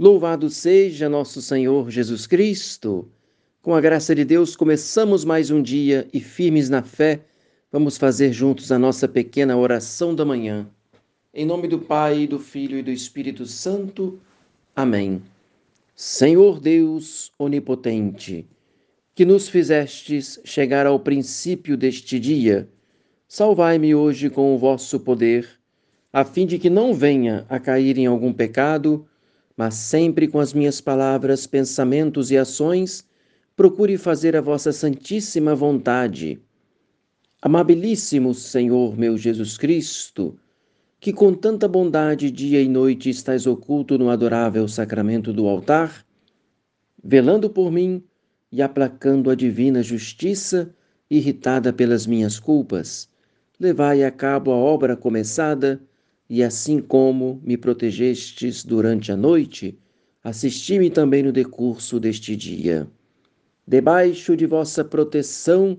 Louvado 0.00 0.48
seja 0.48 1.10
nosso 1.10 1.42
Senhor 1.42 1.90
Jesus 1.90 2.26
Cristo. 2.26 3.06
Com 3.60 3.74
a 3.74 3.82
graça 3.82 4.14
de 4.14 4.24
Deus, 4.24 4.56
começamos 4.56 5.26
mais 5.26 5.50
um 5.50 5.60
dia 5.60 6.08
e 6.10 6.20
firmes 6.20 6.70
na 6.70 6.82
fé, 6.82 7.20
vamos 7.70 7.98
fazer 7.98 8.32
juntos 8.32 8.72
a 8.72 8.78
nossa 8.78 9.06
pequena 9.06 9.58
oração 9.58 10.14
da 10.14 10.24
manhã. 10.24 10.66
Em 11.34 11.44
nome 11.44 11.68
do 11.68 11.78
Pai, 11.78 12.26
do 12.26 12.38
Filho 12.38 12.78
e 12.78 12.82
do 12.82 12.90
Espírito 12.90 13.44
Santo. 13.44 14.18
Amém. 14.74 15.22
Senhor 15.94 16.60
Deus 16.60 17.30
onipotente, 17.38 18.48
que 19.14 19.26
nos 19.26 19.50
fizestes 19.50 20.40
chegar 20.46 20.86
ao 20.86 20.98
princípio 20.98 21.76
deste 21.76 22.18
dia, 22.18 22.66
salvai-me 23.28 23.94
hoje 23.94 24.30
com 24.30 24.54
o 24.54 24.58
vosso 24.58 24.98
poder, 24.98 25.46
a 26.10 26.24
fim 26.24 26.46
de 26.46 26.58
que 26.58 26.70
não 26.70 26.94
venha 26.94 27.44
a 27.50 27.60
cair 27.60 27.98
em 27.98 28.06
algum 28.06 28.32
pecado 28.32 29.06
mas 29.60 29.74
sempre 29.74 30.26
com 30.26 30.40
as 30.40 30.54
minhas 30.54 30.80
palavras, 30.80 31.46
pensamentos 31.46 32.30
e 32.30 32.38
ações, 32.38 33.06
procure 33.54 33.98
fazer 33.98 34.34
a 34.34 34.40
vossa 34.40 34.72
santíssima 34.72 35.54
vontade. 35.54 36.40
Amabilíssimo 37.42 38.32
Senhor 38.32 38.96
meu 38.96 39.18
Jesus 39.18 39.58
Cristo, 39.58 40.34
que 40.98 41.12
com 41.12 41.34
tanta 41.34 41.68
bondade 41.68 42.30
dia 42.30 42.62
e 42.62 42.68
noite 42.70 43.10
estás 43.10 43.46
oculto 43.46 43.98
no 43.98 44.08
adorável 44.08 44.66
sacramento 44.66 45.30
do 45.30 45.46
altar, 45.46 46.06
velando 47.04 47.50
por 47.50 47.70
mim 47.70 48.02
e 48.50 48.62
aplacando 48.62 49.28
a 49.28 49.34
divina 49.34 49.82
justiça, 49.82 50.74
irritada 51.10 51.70
pelas 51.70 52.06
minhas 52.06 52.40
culpas, 52.40 53.10
levai 53.58 54.04
a 54.04 54.10
cabo 54.10 54.52
a 54.52 54.56
obra 54.56 54.96
começada 54.96 55.78
e 56.30 56.44
assim 56.44 56.80
como 56.80 57.42
me 57.44 57.56
protegestes 57.56 58.64
durante 58.64 59.10
a 59.10 59.16
noite, 59.16 59.76
assisti-me 60.22 60.88
também 60.88 61.24
no 61.24 61.32
decurso 61.32 61.98
deste 61.98 62.36
dia. 62.36 62.88
Debaixo 63.66 64.36
de 64.36 64.46
vossa 64.46 64.84
proteção, 64.84 65.76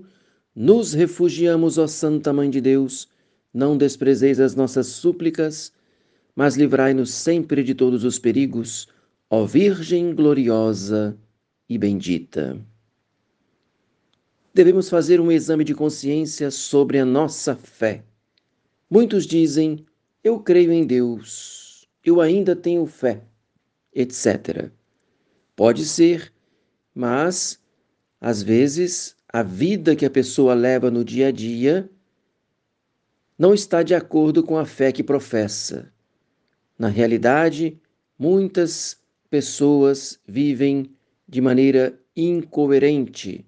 nos 0.54 0.92
refugiamos, 0.92 1.78
ó 1.78 1.86
Santa 1.86 2.34
Mãe 2.34 2.50
de 2.50 2.60
Deus, 2.60 3.08
não 3.52 3.78
desprezeis 3.78 4.38
as 4.38 4.54
nossas 4.54 4.88
súplicas, 4.88 5.72
mas 6.36 6.54
livrai-nos 6.54 7.10
sempre 7.14 7.62
de 7.62 7.74
todos 7.74 8.04
os 8.04 8.18
perigos, 8.18 8.86
ó 9.30 9.46
Virgem 9.46 10.14
gloriosa 10.14 11.16
e 11.66 11.78
bendita. 11.78 12.60
Devemos 14.52 14.90
fazer 14.90 15.18
um 15.18 15.32
exame 15.32 15.64
de 15.64 15.74
consciência 15.74 16.50
sobre 16.50 16.98
a 16.98 17.06
nossa 17.06 17.56
fé. 17.56 18.04
Muitos 18.90 19.26
dizem, 19.26 19.86
eu 20.24 20.38
creio 20.38 20.72
em 20.72 20.86
Deus, 20.86 21.88
eu 22.04 22.20
ainda 22.20 22.54
tenho 22.54 22.86
fé, 22.86 23.22
etc. 23.92 24.70
Pode 25.56 25.84
ser, 25.84 26.32
mas 26.94 27.60
às 28.20 28.40
vezes 28.40 29.16
a 29.28 29.42
vida 29.42 29.96
que 29.96 30.06
a 30.06 30.10
pessoa 30.10 30.54
leva 30.54 30.90
no 30.92 31.04
dia 31.04 31.28
a 31.28 31.32
dia 31.32 31.90
não 33.36 33.52
está 33.52 33.82
de 33.82 33.94
acordo 33.96 34.44
com 34.44 34.56
a 34.56 34.64
fé 34.64 34.92
que 34.92 35.02
professa. 35.02 35.92
Na 36.78 36.86
realidade, 36.86 37.80
muitas 38.16 39.00
pessoas 39.28 40.20
vivem 40.24 40.94
de 41.28 41.40
maneira 41.40 41.98
incoerente 42.14 43.44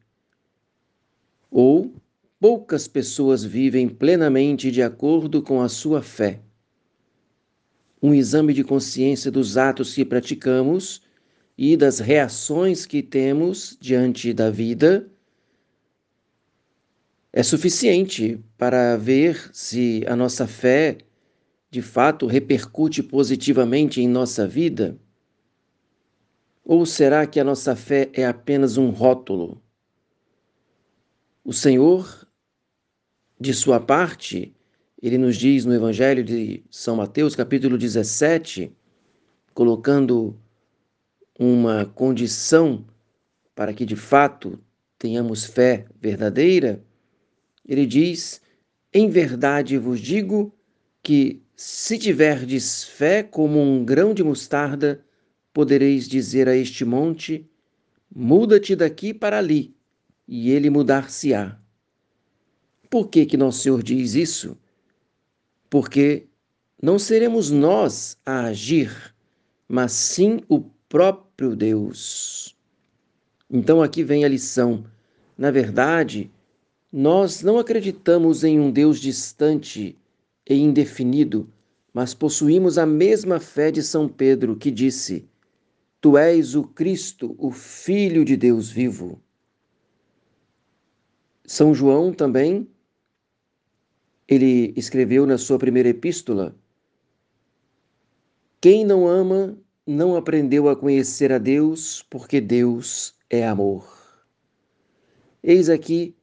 ou 1.51 1.95
poucas 2.41 2.89
pessoas 2.89 3.45
vivem 3.45 3.89
plenamente 3.89 4.73
de 4.73 4.83
acordo 4.83 5.41
com 5.41 5.63
a 5.63 5.69
sua 5.69 6.03
fé 6.03 6.41
um 8.05 8.13
exame 8.13 8.53
de 8.53 8.63
consciência 8.63 9.31
dos 9.31 9.57
atos 9.57 9.95
que 9.95 10.05
praticamos 10.05 11.01
e 11.57 11.75
das 11.75 12.01
reações 12.01 12.85
que 12.85 13.03
temos 13.03 13.79
diante 13.81 14.35
da 14.35 14.51
vida 14.51 15.11
é 17.33 17.43
suficiente 17.43 18.39
para 18.59 18.99
ver 18.99 19.51
se 19.55 20.05
a 20.07 20.15
nossa 20.15 20.47
fé 20.47 20.99
de 21.71 21.81
fato 21.81 22.27
repercute 22.27 23.03
positivamente 23.03 24.03
em 24.03 24.07
nossa 24.07 24.47
vida? 24.47 24.99
Ou 26.63 26.85
será 26.85 27.27
que 27.27 27.41
a 27.41 27.45
nossa 27.45 27.75
fé 27.75 28.11
é 28.13 28.27
apenas 28.27 28.77
um 28.77 28.91
rótulo? 28.91 29.63
O 31.43 31.55
Senhor, 31.55 32.29
de 33.41 33.55
sua 33.55 33.81
parte, 33.81 34.54
ele 35.07 35.19
nos 35.19 35.37
diz 35.37 35.67
no 35.67 35.75
Evangelho 35.75 36.25
de 36.25 36.65
São 36.71 36.97
Mateus, 36.97 37.37
capítulo 37.37 37.77
17, 37.77 38.73
colocando 39.53 40.35
uma 41.39 41.85
condição 41.85 42.87
para 43.55 43.75
que 43.75 43.85
de 43.85 43.97
fato 43.97 44.59
tenhamos 44.99 45.45
fé 45.45 45.85
verdadeira, 46.01 46.83
ele 47.69 47.85
diz: 47.85 48.41
Em 48.95 49.11
verdade 49.11 49.77
vos 49.77 50.01
digo 50.01 50.51
que, 51.03 51.43
se 51.55 51.99
tiverdes 51.99 52.85
fé 52.85 53.23
como 53.23 53.61
um 53.61 53.85
grão 53.85 54.15
de 54.15 54.25
mostarda, 54.25 55.05
podereis 55.53 56.09
dizer 56.09 56.49
a 56.49 56.57
este 56.57 56.83
monte: 56.83 57.47
Muda-te 58.11 58.75
daqui 58.75 59.13
para 59.13 59.37
ali, 59.37 59.77
e 60.27 60.51
ele 60.51 60.71
mudar-se-á. 60.71 61.61
Por 62.89 63.11
que 63.11 63.27
que 63.27 63.37
nosso 63.37 63.61
Senhor 63.61 63.83
diz 63.83 64.15
isso? 64.15 64.57
Porque 65.75 66.29
não 66.81 67.01
seremos 67.01 67.51
nós 67.51 68.17
a 68.25 68.45
agir, 68.45 69.13
mas 69.67 69.91
sim 69.91 70.39
o 70.49 70.61
próprio 70.89 71.57
Deus. 71.57 72.57
Então 73.51 73.83
aqui 73.83 74.05
vem 74.05 74.25
a 74.25 74.29
lição. 74.29 74.85
Na 75.37 75.51
verdade, 75.51 76.31
nós 76.93 77.43
não 77.43 77.59
acreditamos 77.59 78.45
em 78.45 78.61
um 78.61 78.71
Deus 78.71 79.01
distante 79.01 79.99
e 80.49 80.55
indefinido, 80.55 81.53
mas 81.93 82.15
possuímos 82.15 82.79
a 82.79 82.87
mesma 82.87 83.41
fé 83.41 83.73
de 83.73 83.83
São 83.83 84.09
Pedro, 84.09 84.55
que 84.55 84.71
disse: 84.71 85.29
Tu 86.01 86.17
és 86.17 86.55
o 86.55 86.63
Cristo, 86.63 87.35
o 87.37 87.51
Filho 87.51 88.25
de 88.25 88.37
Deus 88.37 88.71
vivo. 88.71 89.21
São 91.45 91.75
João 91.75 92.13
também 92.13 92.65
ele 94.29 94.73
escreveu 94.77 95.27
na 95.27 95.39
sua 95.39 95.59
primeira 95.59 95.89
epístola: 95.89 96.57
Quem 98.61 98.85
não 98.85 99.07
ama 99.07 99.59
não 99.87 100.17
aprendeu 100.17 100.69
a 100.69 100.77
conhecer 100.77 101.31
a 101.33 101.39
Deus, 101.39 102.03
porque 102.09 102.41
Deus 102.41 103.15
é 103.29 103.47
amor. 103.47 103.87
Eis 105.43 105.69
aqui 105.69 106.17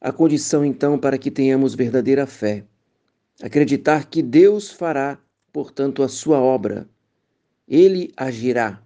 a 0.00 0.10
condição 0.10 0.64
então 0.64 0.98
para 0.98 1.18
que 1.18 1.30
tenhamos 1.30 1.74
verdadeira 1.74 2.26
fé. 2.26 2.64
Acreditar 3.42 4.06
que 4.06 4.22
Deus 4.22 4.70
fará, 4.70 5.18
portanto, 5.52 6.02
a 6.02 6.08
sua 6.08 6.40
obra. 6.40 6.88
Ele 7.68 8.12
agirá. 8.16 8.82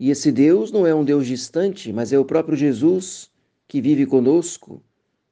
E 0.00 0.10
esse 0.10 0.32
Deus 0.32 0.72
não 0.72 0.86
é 0.86 0.94
um 0.94 1.04
Deus 1.04 1.26
distante, 1.26 1.92
mas 1.92 2.12
é 2.12 2.18
o 2.18 2.24
próprio 2.24 2.56
Jesus 2.56 3.30
que 3.68 3.80
vive 3.80 4.06
conosco, 4.06 4.82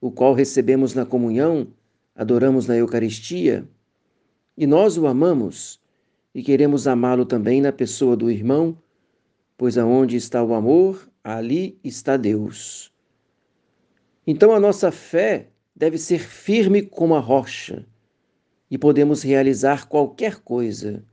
o 0.00 0.12
qual 0.12 0.34
recebemos 0.34 0.94
na 0.94 1.06
comunhão 1.06 1.68
adoramos 2.16 2.66
na 2.66 2.76
Eucaristia, 2.76 3.68
e 4.56 4.66
nós 4.66 4.96
o 4.96 5.06
amamos 5.06 5.78
e 6.34 6.42
queremos 6.42 6.86
amá-lo 6.86 7.26
também 7.26 7.60
na 7.60 7.72
pessoa 7.72 8.16
do 8.16 8.30
irmão, 8.30 8.76
pois 9.56 9.76
aonde 9.76 10.16
está 10.16 10.42
o 10.42 10.54
amor, 10.54 11.08
ali 11.22 11.78
está 11.84 12.16
Deus. 12.16 12.92
Então 14.26 14.52
a 14.52 14.60
nossa 14.60 14.90
fé 14.90 15.50
deve 15.74 15.98
ser 15.98 16.20
firme 16.20 16.82
como 16.82 17.14
a 17.14 17.20
rocha 17.20 17.86
e 18.70 18.76
podemos 18.76 19.22
realizar 19.22 19.86
qualquer 19.86 20.36
coisa, 20.40 21.04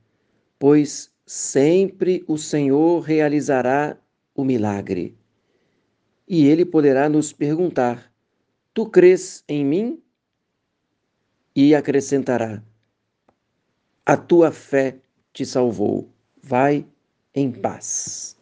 pois 0.58 1.12
sempre 1.26 2.24
o 2.28 2.38
Senhor 2.38 3.02
realizará 3.02 3.98
o 4.36 4.44
milagre. 4.44 5.16
E 6.28 6.48
ele 6.48 6.66
poderá 6.66 7.08
nos 7.08 7.32
perguntar: 7.32 8.12
Tu 8.74 8.86
crês 8.88 9.44
em 9.48 9.64
mim? 9.64 10.02
E 11.56 11.76
acrescentará: 11.76 12.62
A 14.06 14.18
tua 14.18 14.52
fé 14.52 14.98
te 15.32 15.46
salvou. 15.46 16.10
Vai 16.42 16.86
em 17.34 17.52
paz. 17.52 18.38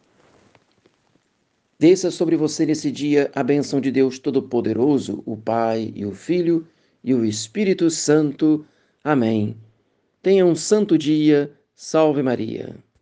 Desça 1.78 2.10
sobre 2.10 2.36
você 2.36 2.64
nesse 2.64 2.90
dia 2.90 3.30
a 3.34 3.42
bênção 3.42 3.80
de 3.80 3.90
Deus 3.90 4.18
Todo-Poderoso, 4.18 5.22
o 5.26 5.36
Pai 5.36 5.92
e 5.96 6.06
o 6.06 6.12
Filho 6.12 6.66
e 7.02 7.12
o 7.14 7.24
Espírito 7.24 7.90
Santo. 7.90 8.64
Amém. 9.02 9.56
Tenha 10.22 10.46
um 10.46 10.54
santo 10.54 10.96
dia. 10.96 11.52
Salve 11.74 12.22
Maria. 12.22 12.76